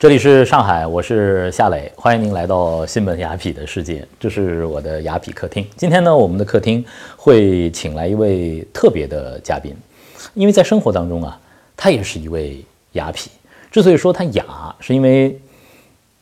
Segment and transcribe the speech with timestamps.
[0.00, 5.66] 这里是上海，我是夏磊，欢迎您来到新本雅痞的世界，这是我的雅痞客厅。
[5.76, 6.82] 今天呢，我们的客厅
[7.18, 9.76] 会请来一位特别的嘉宾，
[10.32, 11.38] 因为在生活当中啊，
[11.76, 13.26] 他也是一位雅痞。
[13.70, 15.38] 之所以说他雅，是因为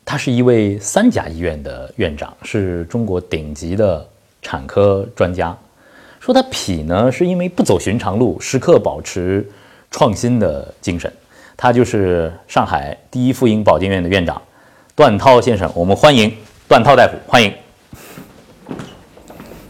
[0.05, 4.05] 他是一位三甲医院的院长，是中国顶级的
[4.43, 5.57] 产科专家。
[6.19, 9.49] 说他痞呢，是因为不走寻常路，时刻保持
[9.89, 11.13] 创新的精神。
[11.61, 14.41] 他就是上海第一妇婴保健院的院长
[14.95, 16.33] 段涛先生，我们欢迎
[16.69, 17.53] 段涛大夫，欢迎。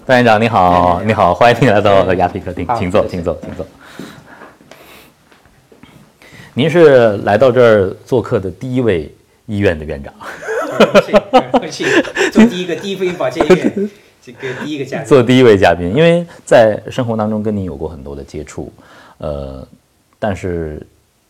[0.04, 3.66] 段院长，你好，你好，欢迎你来到雅皮客厅，请坐，请坐，请坐。
[6.52, 9.10] 您是来到这儿做客的第一位
[9.46, 10.12] 医院的院长，
[12.30, 13.90] 做第一个第一妇婴保健院
[14.22, 18.70] 这个第一个嘉宾，做第一位嘉宾，因为在生活当中跟您有过很多的接触，
[19.16, 19.66] 呃，
[20.18, 20.86] 但是。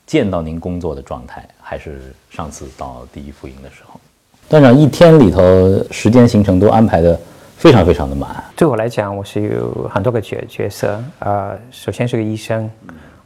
[0.09, 4.01] 见到您工作的状态，还是上次到第一福音的时候，
[4.49, 7.21] 段长一天里头时间行程都安排的
[7.59, 8.43] 非常非常的满。
[8.57, 12.71] 对我来讲，我是有很多个角角色啊，首先是个医生，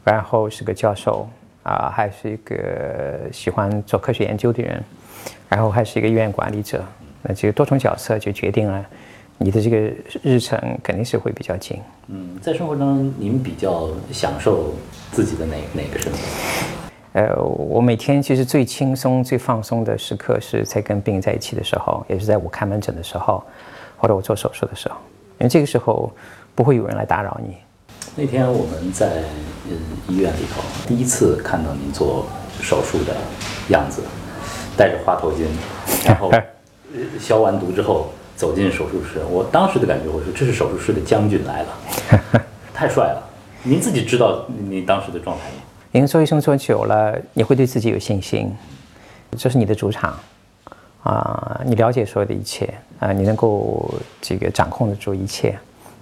[0.02, 1.28] 然后是个教授
[1.62, 4.83] 啊，还是一个喜欢做科学研究的人，
[5.48, 6.84] 然后还是一个医院管理者。
[7.22, 8.84] 那这个多重角色就决定了
[9.38, 9.77] 你的这个
[10.22, 11.80] 日程肯定是会比较紧。
[12.08, 14.74] 嗯，在生活中您比较享受。
[15.12, 16.20] 自己的哪哪个身份？
[17.12, 23.44] 呃，我每天其实最轻松、最放松的时刻是在跟病人在一起的时候，也是在我看门诊的时候，
[23.98, 24.97] 或者我做手术的时候，
[25.39, 26.11] 因为这个时候
[26.55, 27.56] 不会有人来打扰你。
[28.17, 29.22] 那天我们在
[29.69, 29.77] 嗯
[30.08, 32.24] 医院里头第一次看到您做
[32.62, 33.14] 手术的
[33.69, 34.00] 样子，
[34.78, 35.44] 戴着花头巾，
[36.06, 36.33] 然后
[37.20, 38.11] 消完毒之后
[38.42, 41.68] 走进手术室，我当时的感觉我说这是手术室的将军来了，
[42.74, 43.22] 太帅了。
[43.62, 45.62] 您自己知道你当时的状态吗？
[45.92, 48.52] 您做医生做久了，你会对自己有信心，
[49.38, 50.18] 这是你的主场，
[51.04, 52.68] 啊，你了解所有的一切，
[52.98, 53.88] 啊，你能够
[54.20, 55.56] 这个掌控得住一切，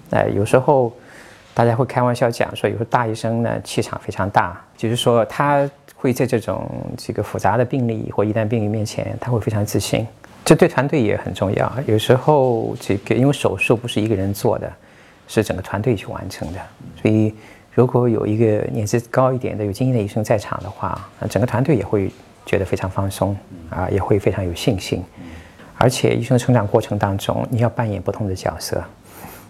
[0.08, 0.91] 哎，有时候
[1.53, 6.66] 大家会开玩笑讲说，有时候大医生呢气场非常大，就是说他会在这种
[6.97, 10.06] 这个复杂的病例或疑难病例面前，他会非常自信，
[10.45, 11.73] 这对团队也很重要。
[11.87, 14.71] 有时候这个因为手术不是一个人做的。
[15.33, 16.59] 是整个团队去完成的，
[17.01, 17.33] 所以
[17.73, 22.11] 如果有一个年资高一点的有经验的医生在场的话，那整个团队也会
[22.45, 23.37] 觉得非常放松，
[23.71, 25.05] 啊，也会非常有信心。
[25.78, 28.83] 而且医生的成长过程当中，你要扮演不同的角色。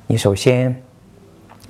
[0.07, 0.77] 你首先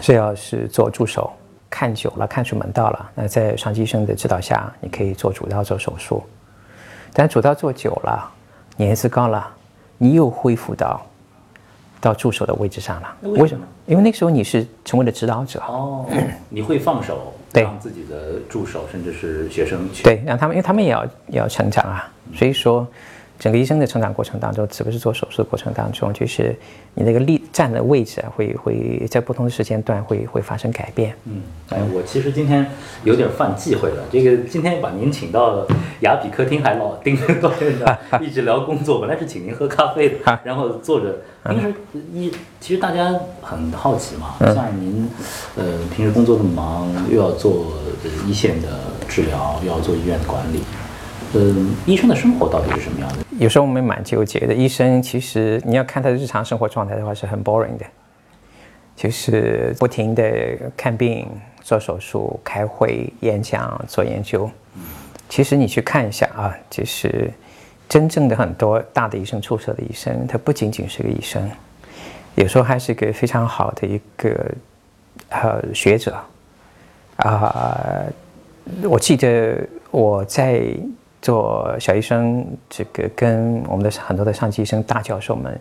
[0.01, 1.33] 是要是做助手，
[1.71, 6.21] 看久了看出门道了，那在上级医生的指导下，你可以做主刀做手术。
[7.13, 8.29] 但主刀做久了，
[8.85, 9.49] 年资高了，
[9.99, 11.01] 你又恢复到。
[12.03, 13.63] 到助手的位置上了，为什么？
[13.85, 16.07] 因为那时候你是成为了指导者哦，
[16.49, 22.87] 你会放手让自己的助手甚至是学生去对，让他们，因为他们也要也要成长啊，所以说。
[23.41, 26.55] 整个医生的成长过程当中，特别是做手术的过程当中，就是
[26.95, 31.17] 你那个立站的位置啊，会会在不同的时间段会会发生改变。
[31.25, 31.41] 嗯，
[31.71, 32.71] 哎，我其实今天
[33.03, 34.05] 有点犯忌讳了。
[34.13, 35.67] 这个今天把您请到
[36.01, 39.01] 雅痞客厅，还老盯着高院长一直聊工作。
[39.01, 41.17] 本来是请您喝咖啡的，然后坐着。
[41.43, 41.75] 平时
[42.13, 42.31] 一
[42.61, 45.09] 其实大家很好奇嘛，像您，
[45.57, 45.65] 呃，
[45.97, 47.73] 平时工作那么忙，又要做
[48.27, 48.69] 一线的
[49.09, 50.61] 治疗，又要做医院的管理。
[51.33, 53.25] 嗯，医生的生活到底是什么样的？
[53.41, 54.53] 有时候我们蛮纠结的。
[54.53, 57.87] 医生其实你要看他的日常生活状态的话，是很 boring 的，
[58.95, 60.23] 就是不停的
[60.77, 61.27] 看病、
[61.63, 64.49] 做手术、开会、演讲、做研究。
[65.31, 67.33] 其实你去看一下啊，就是
[67.89, 71.51] 真正的很多大的医生出色的医生，他不仅仅是个医生，
[72.35, 74.55] 有时候还是一个非常好的一个
[75.31, 76.15] 呃学者
[77.17, 78.05] 啊。
[78.83, 80.63] 我记得我在。
[81.23, 85.61] 做小医生，这个跟我们的很多的上级医生、大教授们，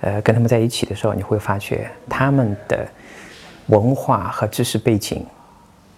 [0.00, 2.86] 呃，跟他们在一起的时候，你会发觉他们的
[3.66, 5.26] 文化和知识背景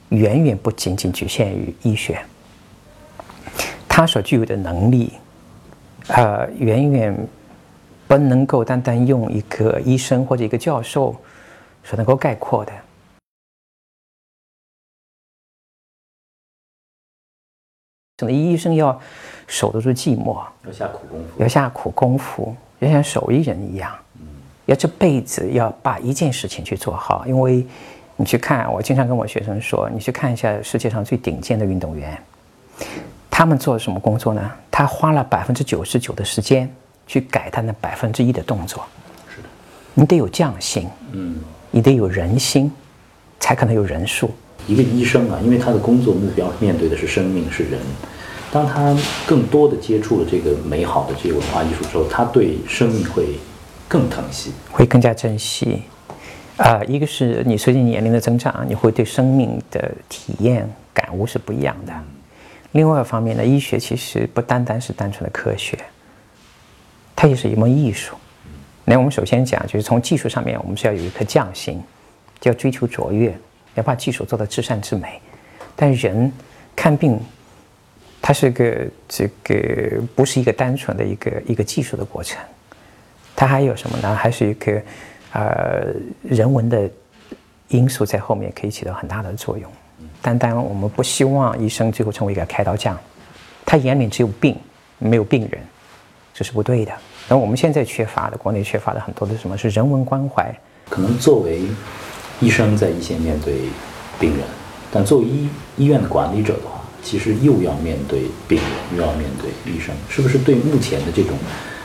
[0.09, 2.19] 远远不仅仅局限于医学，
[3.87, 5.12] 他所具有的能力，
[6.06, 7.14] 呃，远远
[8.06, 11.14] 不能够单单用一个医生或者一个教授
[11.84, 12.73] 所能够概括的。
[18.19, 19.00] 可能医生要
[19.47, 23.94] 守得住寂寞，要下苦功夫，要下苦功夫，要像手艺人一样，
[24.67, 27.25] 要这辈子要把一件事情去做好。
[27.29, 27.65] 因为
[28.17, 32.20] 你去看，我经常跟我学生说，你去看一下世界上最顶尖的运动员，
[33.31, 34.50] 他们做什么工作呢？
[34.69, 36.69] 他花了百分之九十九的时间
[37.06, 38.85] 去改他那百分之一的动作。
[39.32, 39.49] 是的，
[39.94, 41.38] 你得有匠心，嗯，
[41.70, 42.73] 你得有人心，
[43.38, 44.29] 才可能有人数。
[44.69, 47.81] 一个医生啊，因为他的工作目标面对的是生命，是人。
[48.53, 53.35] 当他更多的接触了这个美好的这个文化艺术之后，他对生命会
[53.88, 55.82] 更疼惜，会更加珍惜。
[56.56, 61.93] 啊，一个是你随着年龄的增长，你会对生命的体验感悟是不一样的。
[62.73, 65.79] 另外一方面呢，医学其实不单单是单纯的科学，
[67.17, 68.15] 它也是一门艺术。
[68.85, 71.81] 那我们首先讲，就是从技术上面，我们是要有一颗匠心，
[72.41, 73.38] 就要追求卓越，
[73.78, 75.20] 要把技术做到至善至美。
[75.75, 76.30] 但人
[76.76, 77.19] 看病，
[78.20, 82.38] 它是个这个不是一个单纯的一个一个技术的过程，
[83.34, 84.14] 它还有什么呢？
[84.14, 84.82] 还是一个
[85.32, 85.86] 呃
[86.22, 86.90] 人文的
[87.69, 89.70] 因素在后面可以起到很大的作用。
[90.20, 92.98] 单单我们不希望医生最后成为一个开刀匠，
[93.64, 94.56] 他眼里只有病，
[94.98, 95.60] 没有病人，
[96.34, 96.92] 这是不对的。
[97.28, 100.52] 那我们现在缺乏的，国内缺乏的很多的什么是人文关怀？
[100.90, 101.62] 可能作为
[102.40, 103.55] 医生在一线面对
[104.19, 104.46] 病人，
[104.93, 111.37] 但作为医医院的管理者的话，其实又要面对病人，又要面对医生，是不是对目前的这种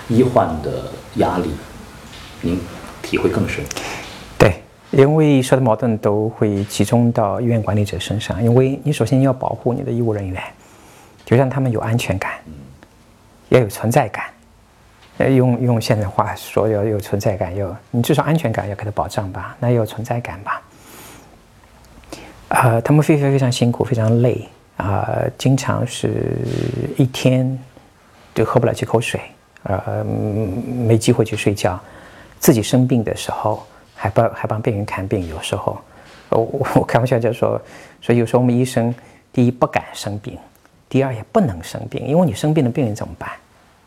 [0.09, 1.49] 医患的压力，
[2.41, 2.59] 您
[3.01, 3.63] 体会更深？
[4.37, 4.61] 对，
[4.91, 10.41] 因为所有的矛盾都会集中到医院管理者身上，因为你首先要保护你的医务人员，
[11.25, 12.31] 就让他们有安全感，
[13.49, 14.25] 要有存在感。
[15.19, 20.61] 呃，用用现在话说，要有存在感，有你至少安全感要给他保障吧，那有存在感吧。
[22.49, 26.37] 啊，他们非常非常辛苦，非常累啊，经常是
[26.97, 27.57] 一天
[28.33, 29.21] 就喝不了几口水，
[29.63, 31.79] 呃，没机会去睡觉，
[32.39, 33.63] 自己生病的时候
[33.95, 35.79] 还帮还帮病人看病，有时候，
[36.29, 37.61] 我我开玩笑就说，
[38.01, 38.93] 所以有时候我们医生
[39.31, 40.37] 第一不敢生病，
[40.89, 43.29] 第二也不能生病，因为你生病的病人怎么办？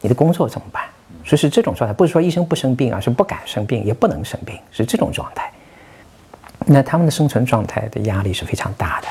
[0.00, 0.84] 你的工作怎么办？
[1.26, 5.50] 所以是这种状态，不是说医生不生病啊，是不敢生病，也不能生病，是这种状态。
[6.64, 9.08] 那他们的生存状态的压力是非常大的。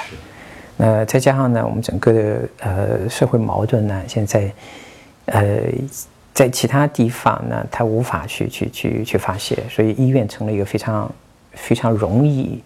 [0.77, 4.49] 那再加上呢，我们整个的呃社会矛盾呢，现在
[5.25, 5.59] 呃
[6.33, 11.11] 在其他地方呢，他无法去去去去发泄，所以医院成了一个非常
[11.51, 12.63] 非常容易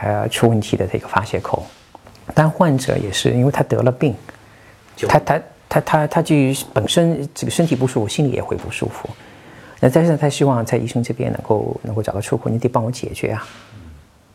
[0.00, 1.62] 呃出问题的这个发泄口。
[2.34, 4.14] 但患者也是，因为他得了病，
[5.06, 5.38] 他他。
[5.68, 6.34] 他他他就
[6.72, 9.08] 本身这个身体不舒服，心里也会不舒服。
[9.80, 13.46] 那但是他希望在医生这边能够能够找到出口，你得帮我解决啊。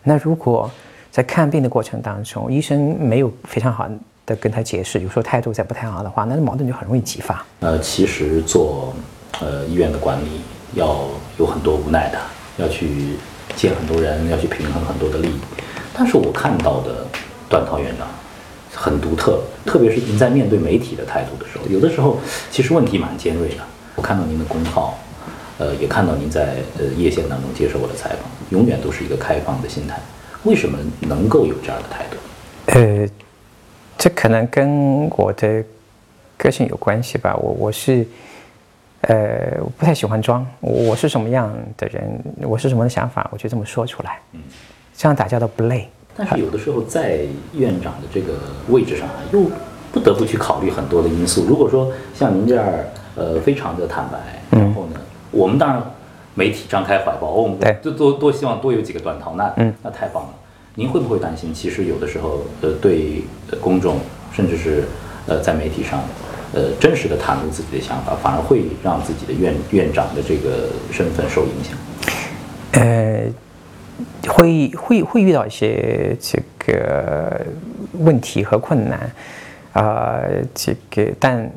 [0.03, 0.69] 那如果
[1.11, 3.89] 在看病的过程当中，医生没有非常好
[4.25, 7.45] 的跟他解释，有时候态度再不太好的话，那矛盾就很容易激发。
[7.59, 8.93] 呃，其实做
[9.41, 10.41] 呃医院的管理
[10.75, 11.07] 要
[11.37, 12.19] 有很多无奈的，
[12.57, 13.17] 要去
[13.55, 15.39] 见很多人，要去平衡很多的利益。
[15.93, 17.05] 但是我看到的
[17.49, 18.07] 段涛院长。
[18.73, 22.17] 很独特，特别是您在面对媒体的态度的时候，有的时候
[22.51, 23.63] 其实问题蛮尖锐的。
[23.95, 24.97] 我看到您的公号，
[25.59, 29.99] 呃，也看到您在呃夜线当中接受我的采访，永远都是一个开放的心态。
[30.43, 32.17] 为什么能够有这样的态度？
[32.77, 33.07] 呃，
[33.97, 35.63] 这可能跟我的
[36.35, 37.35] 个性有关系吧。
[37.37, 38.05] 我我是，
[39.01, 40.45] 呃，我不太喜欢装。
[40.59, 44.19] 我是什么样的人，我是什么的想法，我就这么说出来。
[44.31, 44.41] 嗯，
[44.97, 45.87] 这样打交道不累。
[46.15, 47.21] 但是有的时候在
[47.53, 48.33] 院长的这个
[48.69, 49.49] 位置上啊，又
[49.91, 51.45] 不得不去考虑很多的因素。
[51.47, 52.65] 如果说像您这样，
[53.15, 54.19] 呃，非常的坦白，
[54.51, 54.99] 然后呢，
[55.31, 55.81] 我们当然
[56.35, 60.29] 媒体张开怀抱，我们多多多希望多有几个短逃，那那太棒了。
[60.75, 61.53] 您会不会担心？
[61.53, 63.23] 其实有的时候，呃，对
[63.59, 63.97] 公众，
[64.31, 64.83] 甚至是
[65.27, 65.99] 呃在媒体上，
[66.53, 71.77] 呃，真实的袒露自己的想法，反而会让自己的院院长的这个身份受影响。
[72.73, 73.25] 呃。
[74.27, 77.45] 会会会遇到一些这个
[77.99, 79.11] 问题和困难，
[79.73, 80.21] 啊，
[80.53, 81.49] 这个但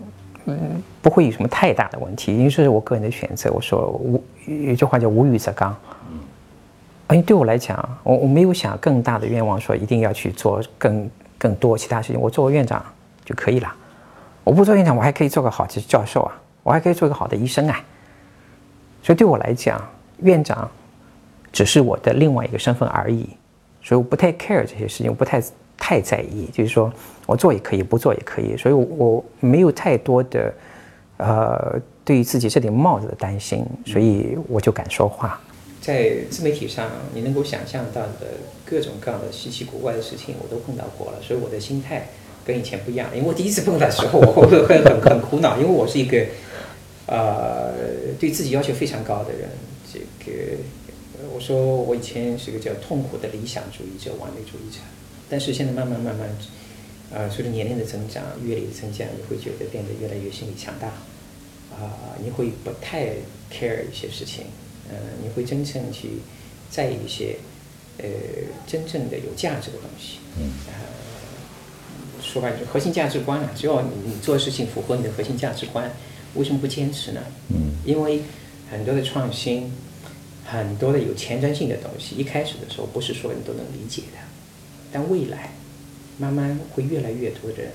[0.44, 3.50] 嗯不会有什么太大的问题，因为这是我个人的选择。
[3.52, 5.74] 我说无有句话叫无欲则刚，
[6.10, 6.18] 嗯
[7.10, 12.20] 因为对我来讲，我我没有想更大的愿望，说一定要去做更更多其他事情。
[12.20, 12.84] 我做个院长
[13.24, 13.72] 就可以了，
[14.44, 17.80] 我不做院长，我还可以做个好的教授啊，我还可以做个好的医生啊。
[19.02, 19.80] 所以对我来讲，
[20.18, 20.68] 院长。
[21.56, 23.26] 只是我的另外一个身份而已，
[23.82, 25.42] 所以我不太 care 这些事情，我不太
[25.78, 26.50] 太在意。
[26.52, 26.92] 就是说
[27.24, 30.52] 我做也可以，不做也可以，所以我没有太多的
[31.16, 35.40] 呃对于自己这顶帽子的担心，所以我就敢说话。
[35.80, 38.36] 在自媒体上，你能够想象到的
[38.66, 42.06] 各种各样的稀奇古怪的事情，我都碰到过了，所以我的心态
[42.44, 43.08] 跟以前不一样。
[43.16, 46.22] 因为我第一次碰到的时候，我会很很很苦恼，因为我是一个
[47.06, 47.72] 呃
[48.20, 49.48] 对自己要求非常高的人，
[49.90, 50.58] 这个。
[51.36, 54.78] 我说我以前是个叫痛苦的理想主义者、完美主义者，
[55.28, 56.26] 但是现在慢慢慢慢，
[57.12, 60.86] 呃，随着年龄的增长、阅历的增加，你会觉得变得越来越心理强大，
[61.76, 63.08] 啊，你会不太
[63.52, 64.46] care 一些事情，
[64.88, 66.08] 嗯，你会真正去
[66.70, 67.36] 在意一些，
[67.98, 68.08] 呃，
[68.66, 70.48] 真正的有价值的东西，嗯，
[72.22, 75.92] 说白了就，核心价值观啊，只要你你做的事情符合你的核心价值观，
[76.34, 77.20] 为什么不坚持呢？
[77.50, 78.22] 嗯，因为
[78.70, 79.70] 很多的创新，
[80.46, 84.18] 很多的有前瞻性的东西，一开始的时候不是所有人都能理解的，
[84.92, 85.50] 但未来
[86.18, 87.72] 慢慢会越来越多的人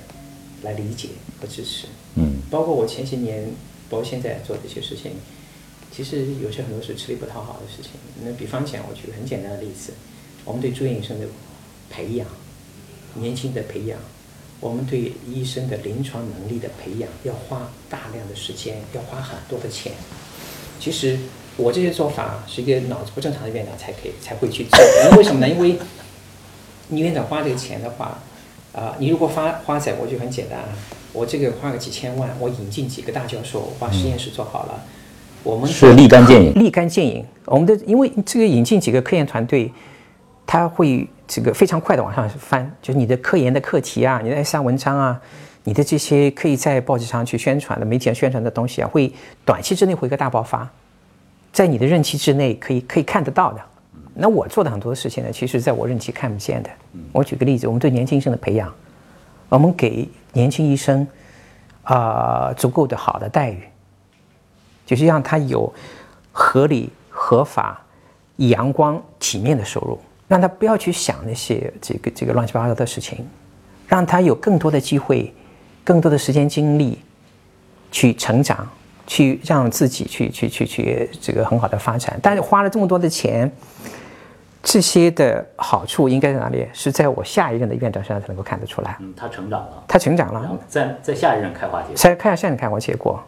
[0.64, 1.10] 来理解
[1.40, 1.88] 和支持。
[2.16, 3.44] 嗯，包括我前些年，
[3.90, 5.12] 包括现在做的一些事情，
[5.92, 7.92] 其实有些很多是吃力不讨好的事情。
[8.24, 9.92] 那比方讲，我举个很简单的例子，
[10.46, 11.28] 我们对住院医生的
[11.90, 12.26] 培养，
[13.16, 14.00] 年轻的培养，
[14.62, 19.92] 我们对医生的临床能力的培养，要花大量的时间，要花很多的钱。
[20.80, 21.20] 其实
[21.58, 25.48] 我这些做法是一个脑子不正常的院长才可以才会去做，因为为什么呢？
[25.48, 25.78] 因为
[26.88, 28.18] 你院长花这个钱的话，
[28.74, 30.70] 啊、你如果花花在我就很简单啊，
[31.14, 34.84] 我这个花个几千万，我引进几个大教授，把实验室做好了，
[35.44, 36.54] 我们是立竿见影。
[36.54, 37.26] 立竿见影。
[37.46, 39.72] 我们的因为这个引进几个科研团队，
[40.46, 45.20] 他会这个非常快的往上翻，就是你的科研的课题啊，你的 S R 文章啊，
[45.64, 49.12] 你的这些可以在报纸上去宣传的、媒体上宣传的东西啊，会
[49.46, 50.70] 短期之内会一个大爆发，
[51.52, 53.62] 在你的任期之内可以可以看得到的。
[54.14, 56.70] 那我做的很多事情呢，其实在我任期看不见的。
[57.12, 58.74] 我举个例子，我们对年轻医生的培养，
[59.48, 61.08] 我们给年轻医生
[61.84, 63.64] 啊、足够的好的待遇，
[64.86, 65.74] 就是让他有
[66.32, 67.82] 合理、合法、
[68.38, 73.26] 阳光、体面的收入，让他不要去想那些这个这个乱七八糟的事情，
[73.88, 75.34] 让他有更多的机会、
[75.84, 77.00] 更多的时间精力
[77.92, 78.70] 去成长，
[79.12, 82.18] 去让自己去去去去这个很好的发展。
[82.24, 83.52] 但是花了这么多的钱，
[84.64, 86.66] 这些的好处应该在哪里？
[86.72, 88.96] 是在我下一任的院长身上才能够看得出来。
[89.02, 91.96] 嗯，他成长了，他成长了，在在下一任开花结果。
[91.98, 93.22] 在看下一任开花结果，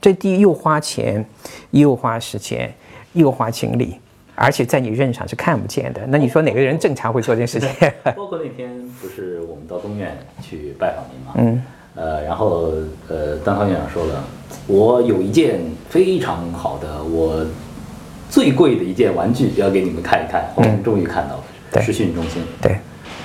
[0.00, 1.24] 这第一又花钱，
[1.72, 2.72] 又花时间，
[3.14, 3.98] 又花精力，
[4.36, 6.00] 而且在你任上是看不见的。
[6.06, 7.92] 那你说哪个人正常会做这件事情？
[8.14, 8.70] 包括那天
[9.00, 11.60] 不是我们到东院去拜访您吗，嗯，
[11.98, 12.72] 呃，然后
[13.08, 14.24] 呃，单方院长说了，
[14.68, 17.44] 我有一件非常好的，我
[18.30, 22.78] 最贵的一件玩具要给你们看一看，我们终于看到了，对视讯中心，对，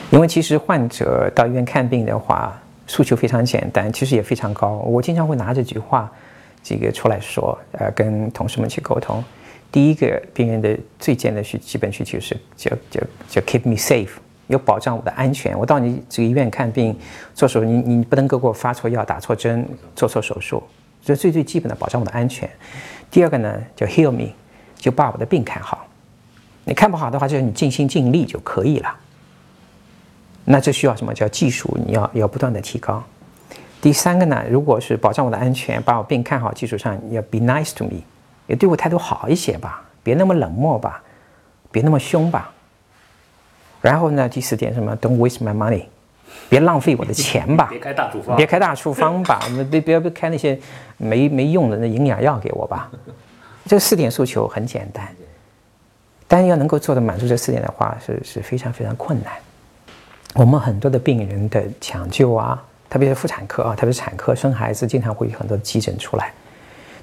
[0.10, 4.84] 因为其实患者到医院看病的话，诉求非常简单，其实也非常高。
[4.88, 6.12] 我经常会拿这句话，
[6.64, 9.24] 这个出来说，呃，跟同事们去沟通。
[9.72, 14.10] 第一个，病人的最简单的需基本需求是就就就 keep me safe，
[14.54, 15.58] 有保障我的安全。
[15.58, 16.98] 我到你这个医院看病
[17.34, 20.64] 做手术，你你不能够给我发错药、打错针、做错手术，
[21.04, 22.50] 这最最基本的保障我的安全。
[23.12, 24.30] 第二个呢，叫 heal me，
[24.76, 25.86] 就把我的病看好。
[26.66, 28.96] 你看不好的话，就是你尽心尽力就可以了。
[30.46, 31.78] 那这需要什么叫技术？
[31.86, 33.04] 你要要不断的提高。
[33.82, 38.02] 第三个呢，如果是保障我的安全，把我病看好，基础上要 be nice to me，
[38.48, 41.04] 也对我态度好一些吧，别那么冷漠吧，
[41.72, 42.53] 别那么凶吧。
[43.84, 45.84] 然后呢，第四点什么？Don't waste my money，
[46.48, 50.58] 别浪费我的钱吧 别，开大处方，别开大处方吧， 我们别别别开那些
[50.96, 52.90] 没没用的那营养药给我吧。
[53.68, 55.06] 这四点诉求很简单，
[56.30, 59.34] 但是要能够做的满足这四点的话，是是非常非常困难。
[60.34, 66.32] 我们很多的病人的抢救啊，特别是妇产科啊，特别是产科生孩子，经常会有很多的急诊出来。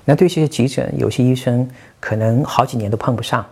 [0.06, 1.68] 那对这些急诊，有些医生
[2.00, 3.44] 可能好几年都碰不上。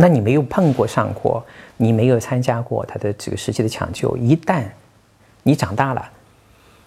[0.00, 1.44] 那你没有碰过上过，
[1.76, 4.62] 你没有参加过他的这个实际的抢救，一旦
[5.42, 6.08] 你长大了，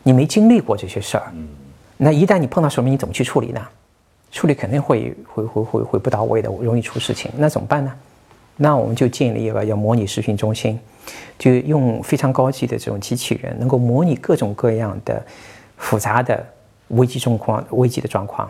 [0.02, 1.30] 你没经历过这些事儿，
[1.98, 3.62] 那一旦你碰到什么，你怎么去处理呢？
[4.32, 7.30] 处理肯定会会会会会不到位的，容易出事情。
[7.36, 7.94] 那怎么办呢？
[8.56, 10.80] 那我们就建立一个要模拟视讯中心，
[11.38, 15.22] 就用非常高级的这种机器人，能够模拟各种各样的
[15.76, 16.42] 复杂的
[16.88, 18.50] 危机状况、危机的状况。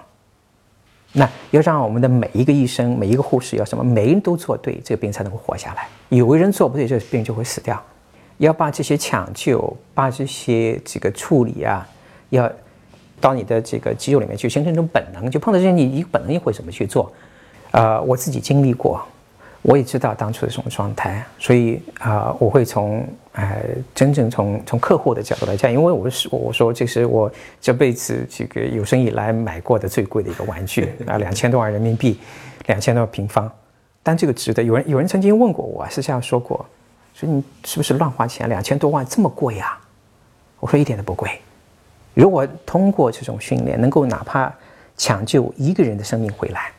[1.13, 5.87] 那要让我们的每一个医生、每一个护士要什么，每个人都做对，这个病才能够活下来。
[6.09, 7.81] 有个人做不对，这个病就会死掉。
[8.37, 11.87] 要把这些抢救、把这些这个处理啊，
[12.29, 12.51] 要
[13.19, 15.29] 到你的这个肌肉里面去，形成一种本能。
[15.29, 17.11] 就碰到这些，你你本能也会怎么去做？
[17.71, 19.01] 呃，我自己经历过，
[19.63, 23.63] 我也知道当初的这种状态，所以啊、我会从呃
[23.93, 32.19] 真正从从客户的角度来讲，因为我是我说这是我这辈子这个有生以来买过的最贵的一个玩具 啊，两千多万人民币，
[32.65, 33.51] 两千多平方，
[34.01, 34.63] 但这个值得。
[34.63, 36.65] 有人有人曾经问过我，私下说过，
[37.13, 38.49] 说你是不是乱花钱？
[38.49, 39.79] 两千多万这么贵啊？
[40.59, 41.39] 我说一点都不贵。
[42.15, 44.51] 如果通过这种训练，能够哪怕
[44.97, 46.71] 抢救一个人的生命回来，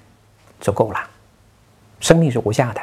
[0.61, 0.99] 就够了。
[2.03, 2.81] 生命是无价的，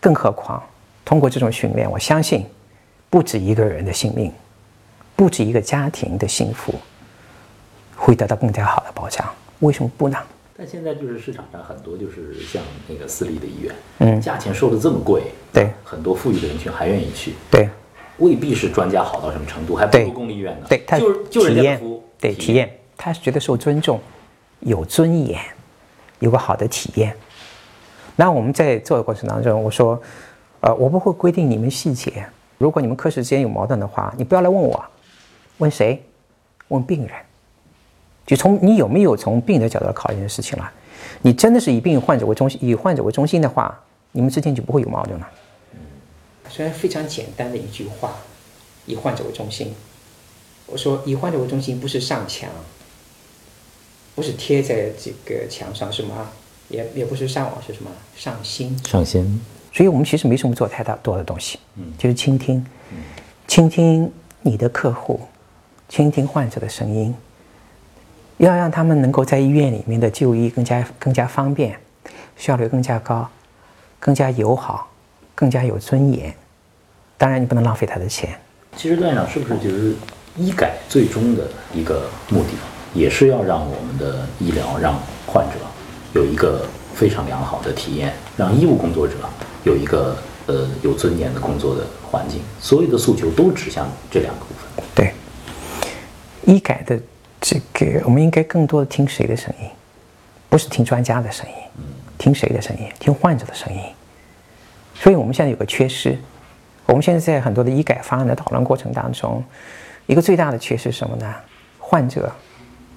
[0.00, 0.60] 更何况
[1.04, 2.44] 通过这种训练，我相信
[3.10, 4.32] 不止一个人的性命，
[5.14, 6.74] 不止一个家庭的幸福，
[7.94, 9.28] 会得到更加好的保障。
[9.60, 10.18] 为什么不呢？
[10.56, 17.34] 但现在就是市场上很多就是像那个私立的医院，嗯价钱收的这么贵，对很多富裕的人群还愿意去。
[17.50, 17.68] 对，
[18.16, 20.66] 未必是专家好到什么程度，还不对如公立医院呢。
[20.66, 21.82] 对，他就是就是体验
[22.18, 24.00] 对体验，他是觉得受尊重，
[24.60, 25.38] 有尊严，
[26.20, 27.14] 有个好的体验。
[28.16, 30.00] 那我们在做的过程当中，我说，
[30.60, 32.24] 呃，我不会规定你们细节。
[32.58, 34.84] 如果你们科室之间有矛盾的话，你不要来问我，
[35.58, 36.02] 问谁？
[36.68, 37.14] 问病人。
[38.24, 40.72] 就从你有没有从病人的角度来考虑这件事情了。
[41.22, 43.76] 你真的是以病患者为中心，以患者为中心的话，
[44.12, 45.28] 你们之间就不会有矛盾了。
[46.48, 48.12] 虽然非常简单的一句话，
[48.86, 49.74] 以患者为中心。
[50.66, 52.48] 我说以患者为中心不是上墙，
[54.14, 56.30] 不是贴在这个墙上是吗，
[56.72, 58.76] 也也不是上网是什么上心。
[58.84, 59.40] 上心。
[59.72, 62.62] 所以我们其实没什么做太大多的东西，嗯，就是倾听，
[63.48, 64.12] 倾听
[64.42, 65.20] 你的客户，
[65.88, 67.14] 倾听患者的声音，
[68.36, 71.78] 要让他们能够在医院里面的就医更加更加方便，
[72.36, 73.26] 效率更加高，
[73.98, 74.90] 更加友好，
[75.34, 76.34] 更加有尊严。
[77.16, 78.38] 当然，你不能浪费他的钱。
[78.76, 79.94] 其实段院长是不是就是
[80.36, 82.50] 医改最终的一个目的，
[82.92, 85.56] 也是要让我们的医疗让患者
[86.14, 89.14] 有一个非常良好的体验，让医务工作者
[89.64, 90.16] 有一个
[90.46, 92.40] 呃有尊严的工作的环境。
[92.60, 94.84] 所有的诉求都指向这两个部分。
[94.94, 95.14] 对，
[96.44, 97.00] 医改的
[97.40, 99.68] 这个，我们应该更多的听谁的声音，
[100.48, 101.54] 不是听专家的声音，
[102.18, 102.86] 听谁的声音？
[102.98, 103.80] 听患者的声音。
[104.94, 106.16] 所以我们现在有个缺失，
[106.86, 109.42] 我们现在在很多的医改方案的讨论过程当中，
[110.06, 111.34] 一个最大的缺失是什么呢？
[111.78, 112.30] 患者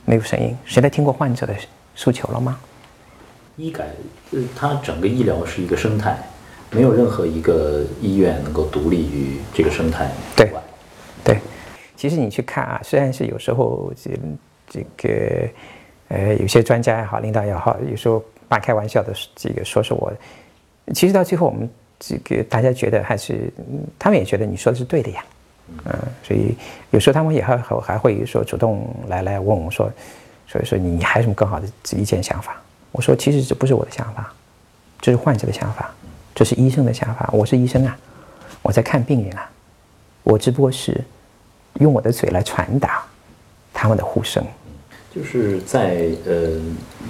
[0.03, 1.55] 没有声音，谁来听过患者的
[1.95, 2.60] 诉求了吗？
[3.58, 3.88] 医改，
[4.32, 6.18] 呃，它整个医疗是一个生态，
[6.72, 10.50] 没有任何一个医院能够独立于这个生态对。
[11.24, 11.40] 对，
[11.96, 14.12] 其实你去看啊，虽然是有时候这
[14.68, 15.48] 这个
[16.10, 20.14] 呃有些专家也好，领导也好，有时候半开玩笑的这个说是我，
[20.94, 25.26] 其实到最后我们这个大家觉得还是，嗯他们也觉得你说的是对的呀，
[25.86, 26.56] 嗯，所以
[26.92, 29.92] 有时候他们也还还还会说主动来来问我说，
[30.48, 32.62] 所以说你还有什么更好的意见想法？
[32.95, 34.34] 我说其实这不是我的想法，
[35.01, 35.93] 这是患者的想法，
[36.34, 37.97] 这是医生的想法，我是医生啊，
[38.62, 39.49] 我在看病人啊。
[40.23, 41.03] 我只不过是
[41.81, 43.03] 用我的嘴来传达
[43.73, 44.41] 他们的呼声。
[45.13, 46.58] 就是在呃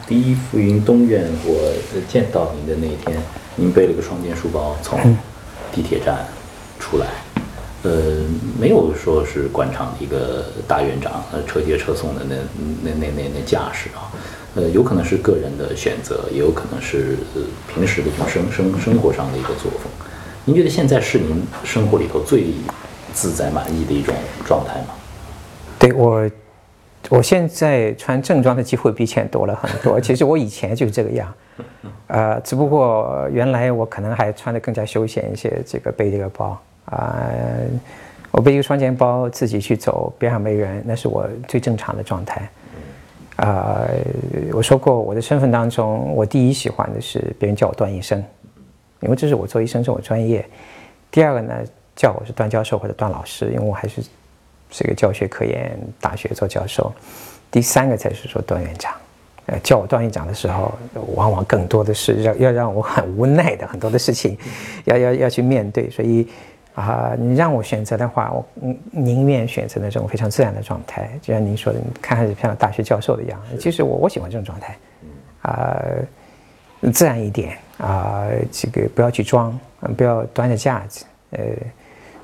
[0.07, 3.21] 第一福云东院，我呃见到您的那一天，
[3.55, 4.99] 您背了个双肩书包从
[5.71, 6.25] 地铁站
[6.79, 7.07] 出来，
[7.83, 8.25] 呃，
[8.59, 12.35] 没有说是官场的一个大院长，呃，车接车送的那
[12.81, 14.09] 那那那那架势啊，
[14.55, 17.17] 呃，有可能是个人的选择，也有可能是
[17.67, 19.91] 平时的这种生生生活上的一个作风。
[20.45, 22.53] 您觉得现在是您生活里头最
[23.13, 24.15] 自在满意的一种
[24.45, 24.95] 状态吗？
[25.77, 26.29] 对我，
[27.09, 29.99] 我现在穿正装的机会比以前多了很多。
[29.99, 31.33] 其实我以前就这个样，
[32.07, 37.17] 呃，只不过原来我可能还穿的更加休闲一些，这个背这个包啊、
[38.31, 42.47] 我背一个双肩包自己去走，边上没人，那是我最正常的状态。
[43.35, 43.85] 啊、
[44.53, 48.23] 我说过我的身份当中，我第一喜欢的是别人叫我段医生，
[49.01, 50.45] 因为这是我做医生是我专业。
[51.11, 51.53] 第二个呢，
[51.95, 54.01] 叫我是段教授或者段老师，因为我还是
[54.69, 56.91] 这个教学科研大学做教授。
[57.51, 58.93] 第三个才是说段院长，
[59.47, 60.73] 呃，叫我段院长的时候，
[61.15, 64.37] 往往更多的是让要让我很无奈的很多的事情，
[64.85, 65.89] 要要要去面对。
[65.89, 66.27] 所以
[66.75, 73.57] 啊、你让我选择的话，我嗯宁愿选择那种非常自然的状态，就像您说的，看上去像大学教授的样子。
[73.57, 74.77] 其实我我喜欢这种状态，
[75.43, 75.81] 啊、
[76.93, 81.39] 自然一点啊、这个不要去装，嗯不要端着架子，呃，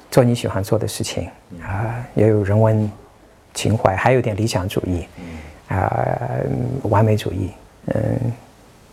[0.10, 1.30] 做你喜欢做的事情
[1.62, 2.92] 啊、也有人文
[3.54, 5.06] 情怀，还有点理想主义，
[5.70, 6.20] 啊、
[6.84, 7.52] 完美主义，
[7.86, 7.96] 嗯，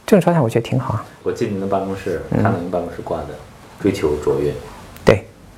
[0.06, 1.04] 这种状态我觉得挺好。
[1.24, 3.34] 我进您的办公室，看到您办公室挂的
[3.82, 4.52] “追求卓越。
[4.52, 4.54] 对”，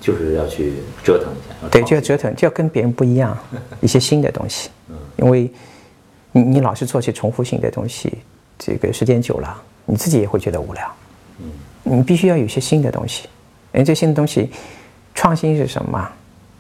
[0.01, 1.69] 就是要去折腾一下。
[1.69, 3.37] 对，就要折腾，就要跟别人不一样，
[3.81, 4.71] 一些新的东西，
[5.17, 5.51] 因为
[6.33, 8.19] 你你老是做些重复性的东西，
[8.59, 10.93] 这个时间久了，你自己也会觉得无聊。
[11.39, 11.51] 嗯
[11.83, 13.29] 你必须要有一些新的东西，
[13.73, 14.51] 而这新的东西，
[15.15, 16.09] 创新是什么？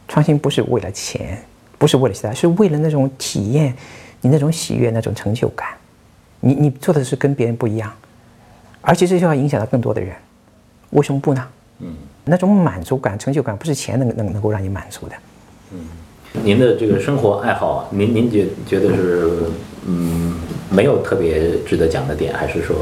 [0.09, 1.41] 创新不是为了钱，
[1.79, 3.77] 不是为了其他，是为了那种体验，
[4.23, 5.69] 你那种喜悦，那种成就感。
[6.41, 7.93] 你你做的是跟别人不一样，
[8.81, 10.17] 而且这就要影响到更多的人，
[10.91, 11.49] 为什么不呢？
[11.81, 15.15] 嗯，那种满足感、成就感，不是钱能能能够让你满足的。
[15.73, 15.79] 嗯
[16.45, 19.31] 您的这个生活爱好啊，您您觉觉得是
[19.85, 20.37] 嗯
[20.71, 22.77] 没有特别值得讲的点，还是说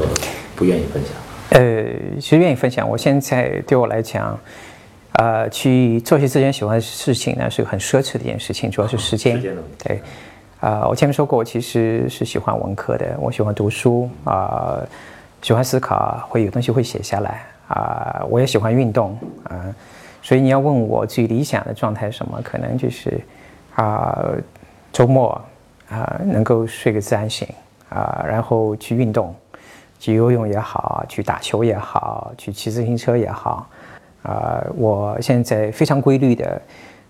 [0.55, 1.59] 不愿意分享？
[1.59, 1.83] 呃，
[2.21, 2.87] 其实愿意分享。
[2.87, 4.39] 我现在对我来讲，
[5.13, 9.35] 呃，去做些自己喜欢的事情呢，是个很奢侈的一件事情，主要是时间。
[9.37, 10.01] 时间的问题对，
[10.59, 14.77] 啊、我前面说过，我其实是喜欢文科的，我喜欢读书啊、
[15.41, 19.73] 喜欢思考，会有东西会写下来啊、我也喜欢运动啊、
[20.21, 23.19] 所以你要问我最理想的状态是什么，可能就是
[23.75, 24.19] 啊、
[24.91, 25.41] 周末
[25.87, 27.47] 啊、能够睡个自然醒
[27.89, 29.33] 啊、然后去运动，
[29.99, 33.67] 去游泳也好，去打球也好，去骑自行车也好，
[34.23, 36.61] 啊、我现在非常规律的。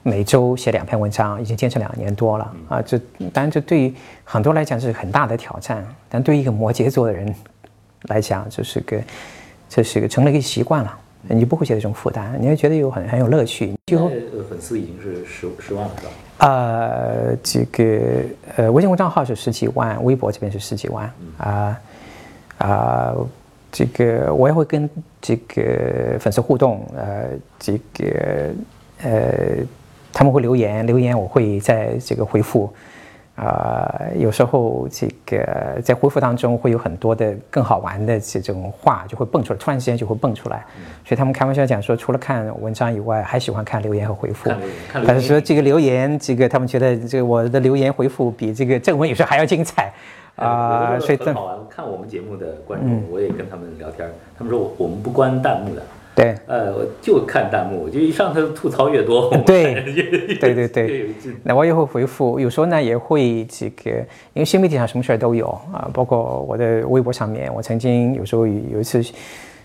[0.01, 2.81] 每周写两篇文章，已经坚持两年多了啊！
[2.81, 2.97] 这
[3.33, 3.93] 当然这对于
[4.23, 7.35] 很多来讲是很大的挑战，但对于一个摩羯座的人
[8.03, 8.97] 来讲，这是个
[9.69, 13.73] 这是一个成了一个习惯了，你不会觉得这种负担，你会觉得有很很有乐趣。
[13.85, 16.11] 就现在呃粉丝已经是十十万了，是吧？
[16.39, 18.23] 呃，这个
[18.57, 21.79] 呃，微信公众号是十几万，微博这边是十几万啊
[22.57, 23.15] 啊、
[23.71, 24.89] 这个我也会跟
[25.21, 27.29] 这个粉丝互动，呃，
[27.59, 28.49] 这个
[29.03, 29.57] 呃，
[30.11, 32.73] 他们会留言，留言我会在这个回复。
[33.39, 40.65] 啊、有时候这个在回复当中会有很多的更好玩的这种话就会蹦出来，突然之间就会蹦出来，
[41.05, 44.49] 所以他们开玩笑讲说，除了看文章以外，还喜欢看留言和回复。
[44.49, 49.91] 看留言看留他言是说这个留言，这个他们觉得这个我的留言回复比这个正文有时候还要精彩。
[50.35, 51.57] 啊、所以这得很好玩。
[51.69, 55.81] 看我们节目的观众，我也跟他们聊天儿，他们说我我们不关弹幕的，
[56.19, 56.35] 对。
[56.47, 59.75] 呃，我就看弹幕，就一上头吐槽越多， 对。
[60.39, 61.09] 对对对。
[61.43, 63.91] 那我也会回复，有时候呢也会这个，
[64.33, 69.01] 因为新媒体上什么事儿都有啊，包括我的微博上面，我曾经有时候有一次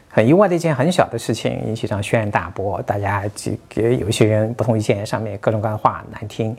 [0.08, 6.56] 很意外的一件很小的事情，引起上轩然大波，大家这个有一些人不同意见，上面各种各样的话难听，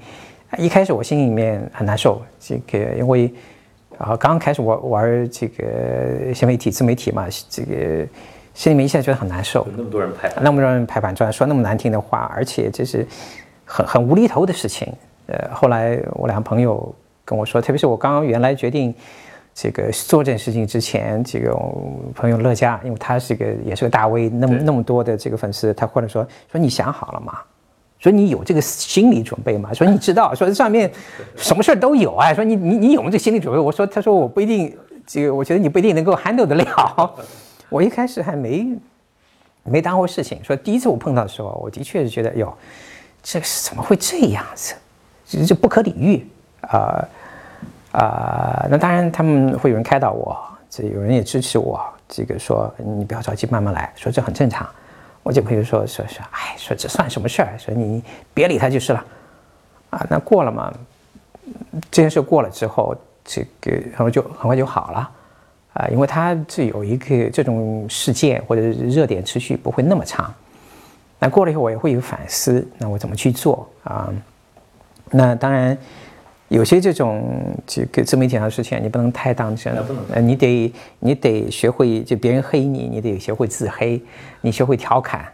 [0.49, 3.31] 啊一开始我心里面很难受，这个因为
[3.97, 8.05] 啊刚刚开始玩玩这个新媒体自媒体嘛，这个
[8.55, 13.05] 心里面一下觉得很难受，那么多人拍，那么多人拍板砖说那么难听的话，而且这是
[13.65, 14.91] 很很无厘头的事情。
[15.27, 18.95] 呃，后来我两个朋友跟我说，特别是我刚刚原来决定
[19.53, 21.51] 这个做这件事情之前，这个
[22.15, 27.39] 朋友乐嘉，因为他是个也是个大 V，那么那么多的这个粉丝，他忽然说说你想好了吗？
[27.97, 29.73] 说你有这个心理准备吗？
[29.73, 30.91] 说你知道，说上面
[31.35, 32.33] 什么事儿都有啊。
[32.33, 33.59] 说你你你有没有这心理准备？
[33.59, 37.15] 我说，他说我不一定，这个我觉得你不一定能够 handle 得了。
[37.69, 38.77] 我一开始还没
[39.63, 40.43] 没当回事情。
[40.43, 42.55] 说第一次我碰到的时候，我的确是觉得，哟，
[43.23, 44.75] 这是怎么会这样子？
[45.27, 46.27] 这这不可理喻
[46.61, 47.07] 啊
[47.91, 50.37] 啊、那当然他们会有人开导我，
[50.69, 54.69] 这有人也支持我，这个说你不要着急，慢慢来，说这很正常。
[55.23, 57.57] 我就朋友说说说，哎，说这算什么事儿？
[57.57, 59.05] 说你别理他就是了。
[59.91, 60.73] 啊，那过了嘛，
[61.89, 65.09] 这件事过了之后，这个然后就很快就好了。
[65.75, 70.33] 啊，因为它是有一个这种事件或者热点持续不会那么长。
[71.19, 74.09] 那过了以后，我也会有反思，那我怎么去做啊？
[75.11, 75.77] 那当然，
[76.47, 79.75] 有些这种这个自媒体上的事情，你不能太当真
[80.13, 84.01] 呃，你得你得学会，就别人黑你，你得学会自黑，
[84.39, 85.25] 你学会调侃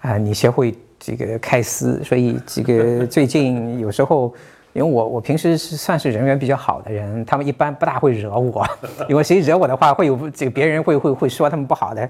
[0.00, 2.02] 啊、你学会这个开撕。
[2.02, 4.34] 所以这个最近有时候。
[4.72, 8.64] 因为我我平时是算是人缘比较好的人，他们一般不大会惹我，
[9.08, 12.08] 因为谁惹我的话，会有这个别人会会会说他们不好的。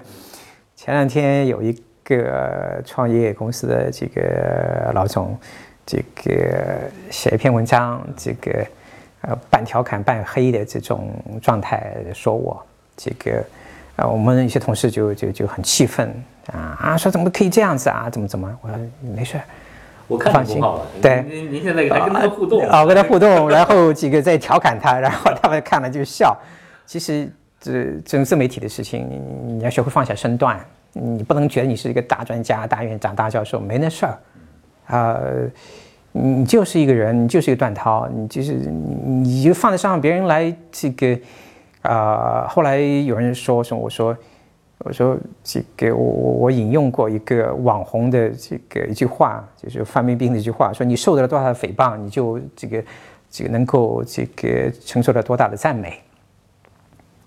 [0.75, 5.35] 前两天有一个创业公司的这个老总，
[5.85, 8.65] 这个写一篇文章，这个
[9.21, 12.63] 呃半调侃半黑的这种状态说我，
[12.95, 13.43] 这个
[13.95, 16.13] 啊我们一些同事就就就很气愤
[16.53, 18.77] 啊啊说怎么可以这样子啊怎么怎么我说
[19.15, 19.43] 没事儿。
[20.11, 26.37] 我看放心你公号了，对您您您现在还跟他互动啊，跟他互动，然后几个在调侃他，然后他们看了就笑。
[26.85, 27.71] 其实这
[28.03, 30.59] 这种自媒体的事情，你你要学会放下身段，
[30.91, 34.17] 你不能觉得你是一个大专家、大院长、大教授，没那事儿。
[34.87, 35.17] 啊、
[36.11, 41.17] 你就是一个人，你就是一个段涛，你就是你你就放得上别人来这个
[41.83, 44.13] 啊、后来有人说什么，我说。
[44.83, 52.83] 我说这个我我我引用过一个网红的这个一句话，就是范冰冰的一句话，说你受得了多大的诽谤，你就这个
[53.29, 55.99] 这个能够这个承受了多大的赞美。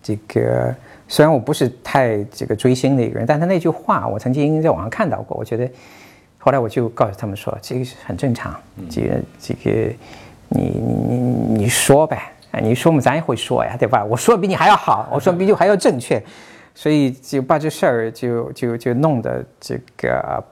[0.02, 0.74] 这个
[1.06, 5.68] 虽然我不是太这个追星的一个人，但他那句话我曾经在网上看到过，我觉得
[6.38, 8.54] 后来我就告诉他们说，这个是很正常，
[8.90, 9.94] 这个这个
[10.48, 11.18] 你你你
[11.58, 14.04] 你说呗，啊你说嘛咱也会说呀，对吧？
[14.04, 16.20] 我说的比你还要好，我说的比你还要正确。
[16.74, 20.42] 所以就把这事儿就就就弄得这个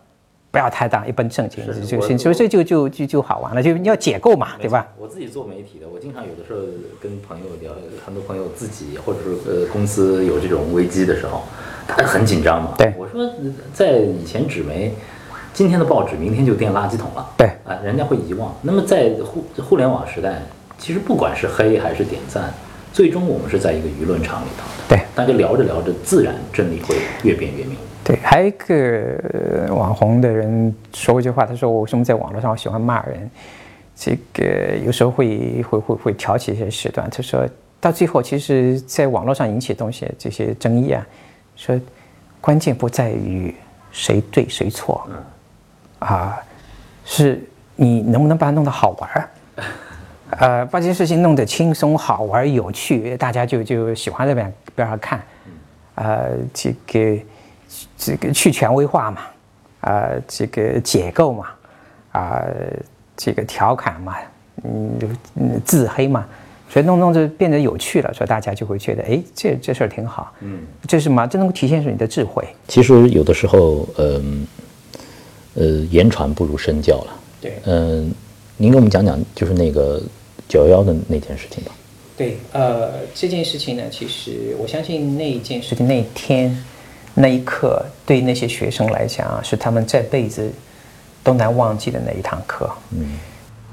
[0.51, 4.87] 不要太当一本正经，是这个事情所以这就就就就好玩了，就你要解构嘛，对吧？？
[4.99, 6.61] 我自己做媒体的，我经常有的时候
[7.01, 7.73] 跟朋友聊，
[8.05, 11.43] 很多朋友自己或者是呃公司有这种危机的时候，
[11.89, 12.75] 他很紧张嘛。
[12.77, 13.29] 对我说
[13.73, 14.93] 在以前纸媒，
[15.55, 17.27] 今天的报纸明天就垫垃圾桶了。
[17.37, 18.55] 对啊，人家会遗忘。
[18.61, 20.43] 那么在互互联网时代，
[20.77, 22.53] 其实不管是黑还是点赞，
[22.93, 24.97] 最终我们是在一个舆论场里头的。
[24.97, 27.77] 对，大家聊着聊着，自然真理会越辩越明。
[28.05, 33.31] 对，还有一个网红的人说过一句话，他说：“我为什么在网络上我喜欢骂人？
[33.97, 37.49] 这个有时候会会会会挑起一些事端。”他说
[37.81, 41.07] 到最后，其实在网络上引起东西这些争议啊，
[41.57, 41.81] 说
[42.41, 43.55] 关键不在于
[43.93, 45.09] 谁对谁错，
[46.01, 46.37] 啊，
[47.05, 47.41] 是
[47.77, 49.31] 你能不能把它弄得好玩儿，
[50.39, 55.23] 呃，把这些事情弄得轻松、好玩、有趣，大家就就喜欢这边边上看，
[55.95, 57.23] 呃，这个。
[57.97, 59.23] 这个去权威化嘛，
[59.81, 61.47] 啊，这个解构嘛，
[62.11, 62.45] 啊，
[63.17, 64.15] 这个调侃嘛，
[64.63, 64.99] 嗯，
[65.65, 66.27] 自黑嘛，
[66.69, 71.27] 所以弄弄就变得有趣了，所以大家就会觉得，哎，这这事儿挺好，嗯，这是什么？
[71.27, 72.47] 这能够体现出你的智慧。
[72.69, 74.47] 其实有的时候，嗯，
[75.55, 77.21] 呃，言传不如身教了。
[77.41, 78.13] 对，嗯，
[78.59, 79.99] 您给我们讲讲，就是那个
[80.53, 81.71] 九幺幺的那件事情吧。
[82.17, 86.55] 对，呃，这件事情呢，其实我相信那一件事情那一天。
[87.15, 90.51] 那一刻，对那些学生来讲，是他们这辈子
[91.23, 92.71] 都难忘记的那一堂课。
[92.91, 93.19] 嗯，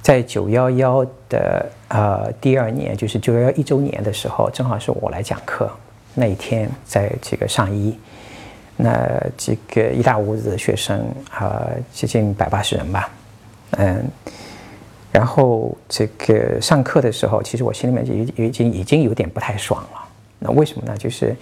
[0.02, 5.72] 在九幺幺的呃第二年，就是九幺幺一周年的时候，正好是我来讲课
[6.13, 7.98] 那一天，在这个上一，
[8.76, 8.92] 那
[9.38, 11.00] 这个一大屋子的学生
[11.32, 13.10] 啊，接近百八十人吧，
[13.78, 14.06] 嗯，
[15.12, 20.06] 然后这个上课的时候，其实我心里面已已经已经有点不太爽了。
[20.39, 20.95] 那为什么呢？
[20.98, 21.36] 就是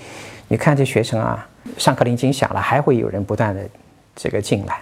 [0.47, 1.47] 你看这学生啊。
[1.77, 3.61] 上课铃已经响了，还会有人不断的
[4.15, 4.79] 这个进来。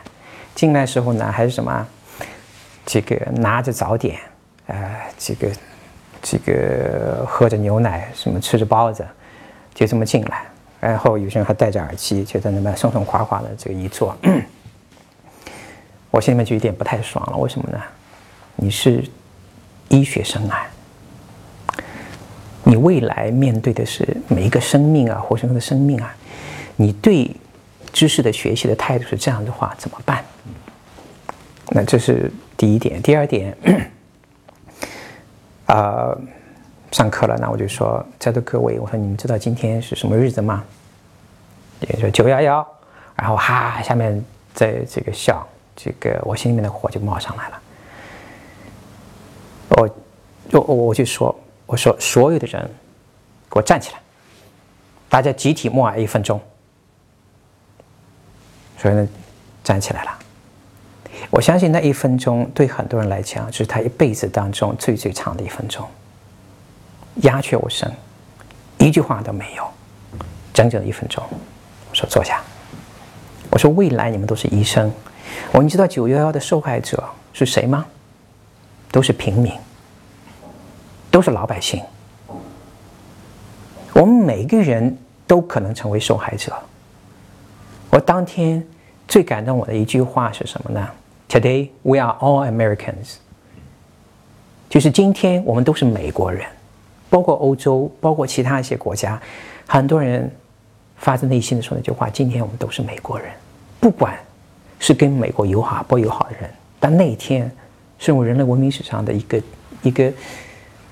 [0.54, 1.88] 进来时候呢，还是什么？
[2.86, 4.20] 这个拿着早点，
[4.68, 5.52] 呃，这个
[6.22, 9.04] 这个喝着牛奶，什么吃着包子，
[9.74, 10.44] 就这么进来。
[10.80, 14.16] 然后有些人还戴着耳机，就在那边松松垮垮的这个一坐。
[16.12, 17.38] 我心里面就有点不太爽了。
[17.38, 17.82] 为什么呢？
[18.56, 19.04] 你是
[19.90, 20.68] 医学生啊，
[22.64, 26.16] 你未来面对的是每一个生命啊，活生生的生命啊。
[26.78, 27.30] 你对
[27.94, 30.24] 知识的学习的态度是这样的话，怎么办？
[31.70, 33.02] 那这是第一点。
[33.02, 33.56] 第二点，
[35.68, 36.16] 啊，
[36.92, 40.64] 上课了，那我就说，在座各位，我说你们知道今天是什么日子吗？
[41.82, 42.68] 也就九幺幺，
[43.16, 47.62] 然后哈，下面在这个笑，这个我心里面的火就冒上来了。
[50.52, 52.62] 我，我我就说，我说所有的人，
[53.50, 54.00] 给我站起来，
[55.10, 56.40] 大家集体默哀一分钟。
[58.78, 59.08] 所以呢，
[59.64, 60.12] 站起来了。
[61.32, 65.88] 我相信那一分钟对很多人来讲，是他一辈子当中最最长的一分钟。
[67.22, 67.92] 鸦雀无声，
[68.78, 69.68] 一句话都没有，
[70.54, 71.24] 整整一分钟。
[71.90, 72.42] 我说坐下。
[73.50, 74.92] 我说未来你们都是医生。
[75.52, 77.04] 我你知道九幺幺的受害者
[77.34, 77.86] 是谁吗？
[78.92, 79.52] 都是平民，
[81.16, 81.82] 都是老百姓。
[83.94, 86.54] 我们每个人都可能成为受害者。
[87.90, 88.62] 我当天
[89.08, 90.86] 最感动我的一句话是什么呢
[91.30, 93.14] ？Today we are all Americans。
[94.70, 96.46] 就是今天我们都是美国人，
[97.10, 99.18] 包括欧洲，包括其他一些国家，
[99.66, 100.30] 很多人
[100.98, 103.32] 发自内心的说那句话：今天我们都是美国人，
[103.80, 104.20] 不管
[104.82, 107.50] 是跟美国友好不友好的人，但那一天
[108.00, 109.42] 是我们人类文明史上的一个
[109.82, 110.12] 一个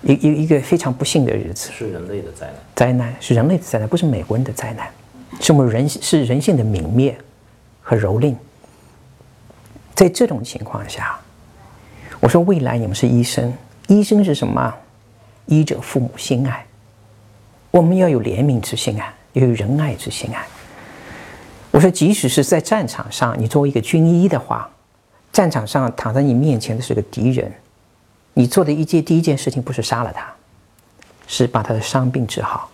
[0.03, 4.87] 一一一个非常不幸的日子，是人类的灾难，灾难是人类的灾难，不是美国人的灾难。
[5.39, 7.17] 是我们人是人性的泯灭
[7.81, 8.35] 和蹂躏，
[9.95, 11.19] 在这种情况下，
[12.19, 13.51] 我说未来你们是医生，
[13.87, 14.73] 医生是什么？
[15.45, 16.65] 医者父母心爱，
[17.71, 20.45] 我们要有怜悯之心啊，要有仁爱之心啊。
[21.71, 24.69] 我说，即使是在战场上，你作为一个军医的话，
[25.31, 27.51] 战场上躺在你面前的是个敌人，
[28.33, 30.33] 你做的一件第一件事情不是杀了他，
[31.27, 32.69] 是把他的伤病治好，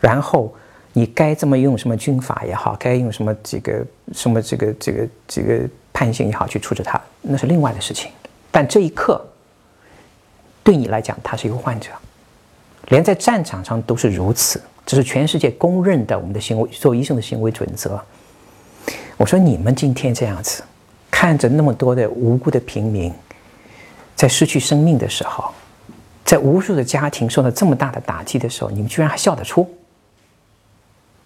[0.00, 0.54] 然后。
[0.94, 8.10] 你该这么用什么军法也好，该用什么这个什么这个这个这个判刑也好去处置他，那是另外的事情。
[8.50, 9.24] 但这一刻，
[10.62, 11.88] 对你来讲，他是一个患者，
[12.88, 17.98] 连在战场上都是如此，这是全世界公认的我们的行为，做医生的行为准则。
[19.16, 20.62] 我说你们今天这样子，
[21.10, 23.10] 看着那么多的无辜的平民
[24.22, 25.52] 在失去生命的时候，
[26.24, 29.68] 在无数的家庭受到这么大的打击的时候，你们居然还笑得出？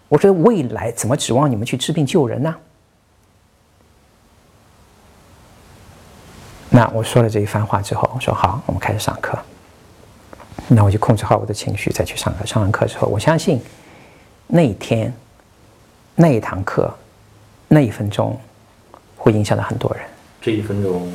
[0.09, 2.57] 我说未来怎么指望你们去治病救人呢？
[6.71, 9.39] 那我说了这一番话之后，我说好，我们开始上课。
[10.67, 12.47] 那我就控制好我的情绪，再去上课。
[12.47, 13.61] 上完课之后，我相信
[14.47, 15.13] 那一天、
[16.15, 16.91] 那一堂课、
[17.69, 18.41] 那一分钟
[19.19, 20.03] 会影响到很多人。
[20.41, 21.07] 这一分钟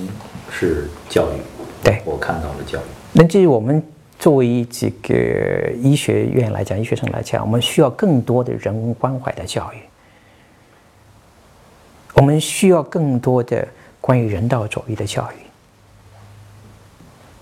[0.51, 1.41] 是教育，
[1.83, 2.83] 对我看到了教育。
[3.13, 3.83] 那至于我们。
[4.21, 9.77] 作为这个医学院来讲，医学生来讲，我们需要更多的人文关怀的教育。
[12.13, 13.67] 我们需要更多的
[13.99, 15.41] 关于人道主义的教育，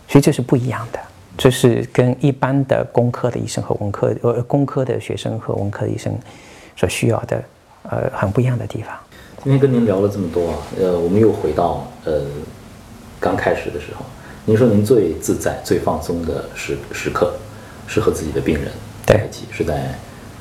[0.08, 1.00] 所以这是不一样的。
[1.38, 6.18] 这是跟一般的工科的医生和文科呃工科的学生和文科的医生
[6.78, 7.44] 所需要的
[7.90, 8.98] 呃很不一样的地方。
[9.44, 12.22] 今天跟您聊了这么多啊，呃，我们又回到呃
[13.20, 14.06] 刚开始的时候，
[14.50, 17.36] 您说您最自在、最放松的时时刻
[17.86, 18.72] 是和自己的病人
[19.06, 19.94] 在一起，是在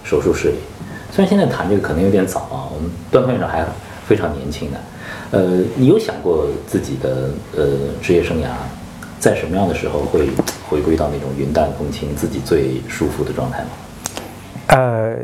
[0.03, 0.55] 手术室里。
[1.13, 3.63] 虽然现在谈这个可能有点早啊，我们段院长还
[4.07, 4.79] 非常年轻的，
[5.33, 7.67] 呃，你有想过自己的呃
[8.01, 8.47] 职业生涯
[9.21, 10.31] 在什么样的时候会
[10.71, 13.69] 回归到那种云淡风轻、自己最舒服的状态吗？
[14.69, 15.17] 呃，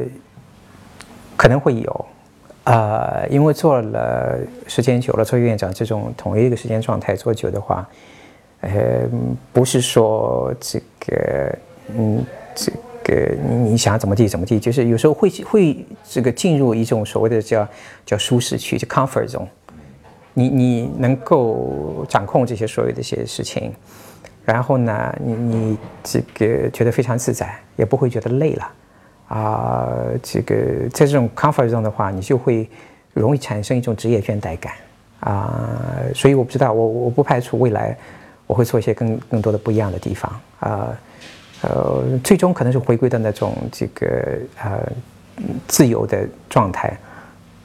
[1.38, 2.06] 可能会有。
[2.64, 7.86] 啊，因为做了时间久了，做院长这种同一个时间状态做久的话，
[8.64, 9.08] 呃，
[9.52, 11.58] 不是说这个，
[11.96, 12.24] 嗯，
[12.54, 12.72] 这
[13.04, 17.68] 个你你想怎么地怎么地，就是有时候会会这个进入一种所谓的叫
[18.06, 19.46] 叫舒适区，就 comfort zone，
[20.32, 23.70] 你你能够掌控这些所有的一些事情，
[24.44, 28.72] 然后呢，你你这个觉得非常自在，也不会觉得累了。
[29.28, 29.88] 啊，
[30.22, 30.54] 这个
[30.90, 32.68] 在这种 comfort zone 的话，你就会
[33.12, 34.72] 容易产生一种职业倦怠感
[35.20, 35.60] 啊。
[36.14, 37.96] 所以我不知道，我我不排除未来
[38.54, 40.96] 我会做一些更更多的不一样的地方啊。
[41.62, 44.06] 呃，最终可能是回归到那种这个
[44.62, 44.80] 呃
[45.66, 46.96] 自由的状态，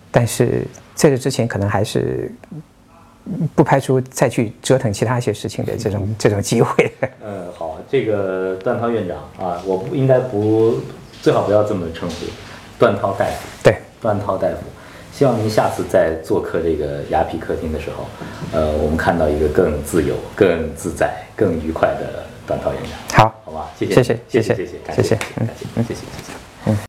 [0.10, 2.32] 但是在这之前，可能还是
[3.54, 6.92] 不排除再去折腾其他一些事情的这种这种机会。
[7.24, 10.80] 嗯，好，这个段涛院长啊，我不应该不。
[11.22, 12.26] 最好不要这么称呼，
[12.80, 13.48] 段涛大夫。
[13.62, 14.56] 对，段涛大夫，
[15.20, 18.06] 希望您下次在做客这个雅痞客厅的时候，
[18.54, 23.26] 呃，我们看到一个更自由、更自在、更愉快的段涛演讲。
[23.26, 26.39] 好，好吧，谢谢，谢谢，谢谢，谢谢，感谢，感谢，谢谢，谢谢。